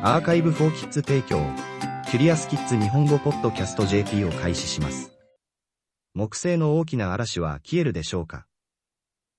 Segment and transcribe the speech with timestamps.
[0.00, 1.44] アーカイブフォーキッズ提供、
[2.08, 5.10] キュリアスキッズ日本語ポッドキャスト JP を開始します。
[6.14, 8.46] 木星の大きな嵐は消えるでしょうか？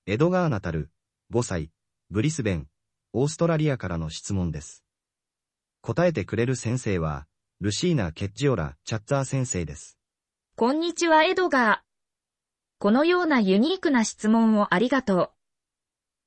[0.05, 0.89] エドガー・ナタル、
[1.33, 1.71] 5歳、
[2.09, 2.67] ブリスベン、
[3.13, 4.83] オーストラリアからの質問です。
[5.81, 7.25] 答えてくれる先生は、
[7.61, 9.97] ルシーナ・ケッジオラ・チャッツァー先生です。
[10.57, 11.77] こんにちは、エドガー。
[12.79, 15.29] このようなユニークな質問をありがとう。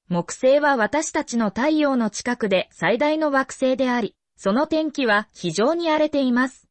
[0.09, 6.67] 木星は私たちの太陽の近くで最大の惑星であり、その天気は非常に荒れています。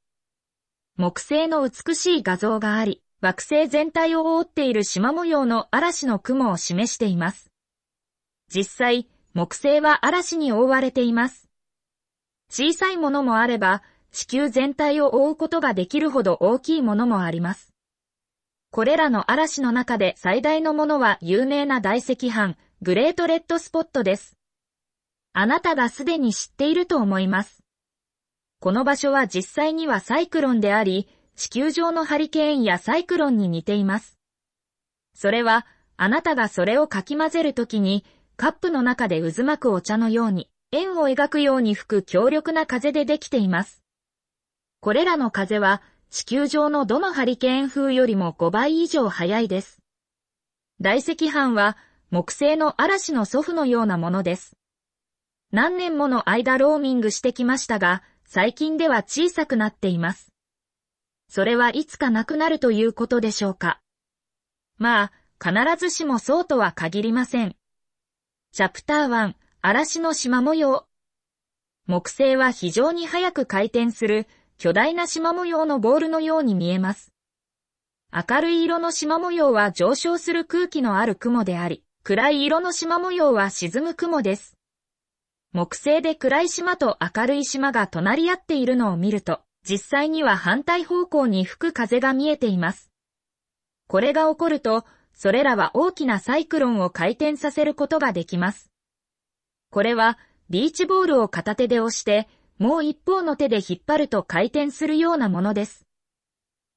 [0.97, 7.49] 木星の美しい画像があり、惑星全体を覆っている縞模様の嵐の雲を示しています。
[8.53, 11.47] 実際、木星は嵐に覆われています。
[12.49, 17.71] 小さいものもあれば、地球全体を覆うことができるほど大きいものもあります。
[18.71, 24.35] これらの嵐の中で最大のものは有名な大赤斑、グレートレッドスポットです。
[25.31, 27.60] あなたがすでに知っていると思います。
[28.61, 34.19] この場所は実際にはサイクロンであり、地球上のハリケーンやサイクロンに似ています。
[35.15, 35.65] それは、
[35.97, 38.05] あなたがそれをかき混ぜるときに、
[38.37, 43.81] カップの中で渦巻くお茶のように、円を描くように吹く強力な風でできています。
[44.79, 49.79] これらの風は、地球上のどのハリケーン風よりも5倍以上速いです。
[50.79, 51.77] 大赤斑は、
[52.11, 54.55] 木星の嵐の祖父のようなものです。
[55.51, 60.31] 何年もの間ローミングしてきましたが、最近では小さくなっています。
[61.27, 63.81] それはいつかなくなるということでしょうか。
[64.77, 67.57] まあ、必ずしもそうとは限りません。
[68.53, 70.87] チャプター1、嵐の縞模様。
[71.87, 74.27] 木星は非常に速く回転する
[74.57, 77.11] 巨大な縞模様のボールのように見えます。
[78.13, 84.55] 明るい色の縞模様は上昇する空気のある雲であり、暗い色の縞模様は沈む雲です。
[85.53, 92.89] 木星で暗い島と明るい島が隣り合っているのを見ると、実際には反対方向に吹く風が見えています。
[93.87, 98.71] これが起こると、それらは大きなサイクロンを回転させることができます。
[99.71, 100.17] これは、
[100.49, 105.85] ビーチボールを片手で押して、もう一方の手で引っ張ると回転するようなものです。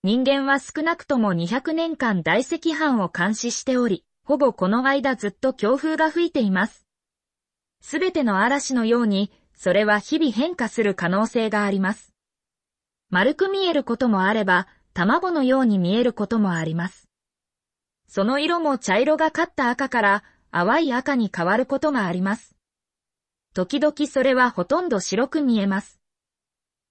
[0.02, 6.83] 人間は少なくとも200年間大赤斑を監視しており、ほぼこの間ずっと強風が吹いています。
[7.86, 12.14] すべての嵐のように、それは日々変化する可能性があります。
[13.10, 17.10] 丸く見えることもあれば、卵のように見えることもあります。
[18.08, 22.56] その色も茶色がかった赤から淡い赤に変わることがあります。
[23.52, 26.00] 時々それはほとんど白く見えます。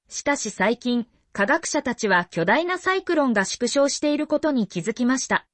[0.09, 5.47] しかし最近、科学者たちは巨大なサイクロンが縮小していることに気づきました。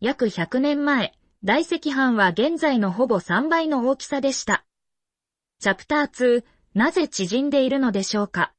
[0.00, 4.66] 約100年前、大赤斑は現在のほぼ3倍の大きさでした。
[5.58, 8.52] チャプター2、なぜ縮んでいるのでしょうか？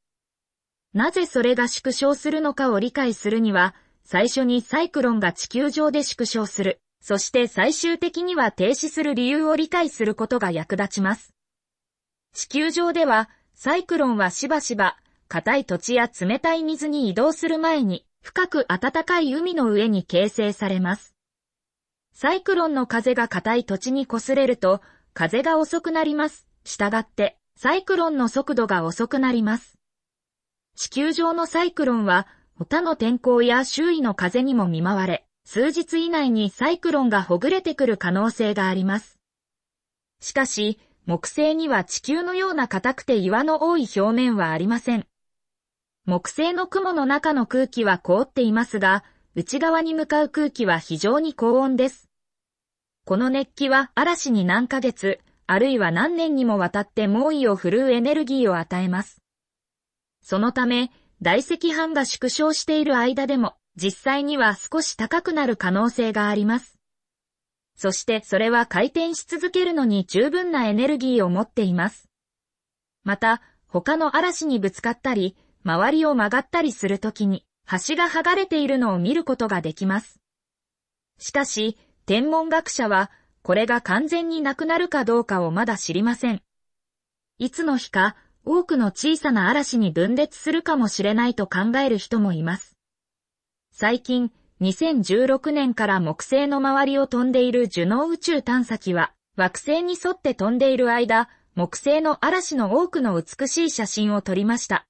[0.92, 11.36] なぜそれが縮小するのかを理解するには、最初にサイクロンが地球上で縮小する、そして最終的には停止する理由を理解することが役立ちます。
[12.34, 14.98] 地球上では、サイクロンはしばしば、
[15.28, 21.11] 硬い土地や冷たい水に移動する前に、深く暖かい海の上に形成されます。
[22.14, 24.82] サイクロンの風が硬い土地に擦れると、
[25.14, 26.48] 風が遅くなります。
[26.64, 29.78] したがって、サイクロンの速度が遅くなります。
[30.76, 39.20] 地球上のサイクロンは、他の天候や周囲の風にも見舞われ、数日以内にサイクロンがほぐれてくる可能性があります。
[40.20, 45.08] しかし、木星には地球のような硬くて岩の多い表面はありません。
[46.06, 49.04] 木星の雲の中の空気は凍っていますが、
[49.34, 52.10] 内側に向かう空気は非常に高温です。
[53.06, 59.22] この熱気は嵐に何ヶ月、あるいは何年にもわたって猛威を振るうエネルギーを与えます。
[60.22, 60.92] そのため、
[61.22, 66.78] 大赤斑が縮小している間でも、実際には少し高くなる可能性があります。
[67.78, 72.10] そしてそれは回転し続けるのに十分なエネルギーを持っています。
[73.04, 80.20] また、他の嵐にぶつかったり、周りを曲がったりするときに、端が剥がれているのを見ることができます。
[81.20, 83.10] しかし、天文学者は、
[83.44, 86.42] これが完全になくなるかどうかをまだ知りません。
[87.38, 92.76] いつの日か、多くの小さな嵐に分裂するかもしれないと考える人もいます。
[93.72, 104.88] 最近、2016年から木星の周りを飛んでいるジュノー宇宙探査機は、惑星に沿って飛んでいる間、木星の嵐の多くの美しい写真を撮りました。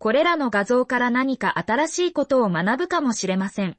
[0.00, 3.76] これらの画像から何か新しいことを学ぶかもしれません。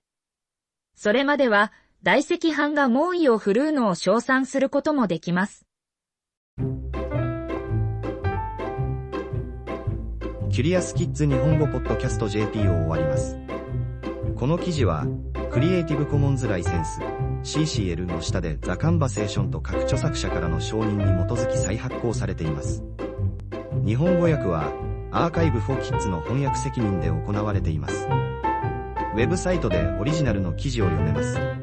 [0.93, 1.71] それまでは、
[2.03, 5.65] 大赤版が猛威を振るうのを称賛することもできます。
[10.51, 13.37] キュリアスキッズ日本語ポッドキャスト JP を終わります。
[14.35, 15.05] この記事は、
[15.51, 16.99] クリエイティブコモンズライセンス
[17.43, 22.83] CCL の下でザカンバセーションと各著作者からの承認に基づき再発行されています。
[23.85, 24.73] 日本語訳は、
[25.11, 28.07] アーカイブ4キッズの翻訳責任で行われています。
[29.15, 31.58] ウェブサイトでオリジナルの記事を読めます。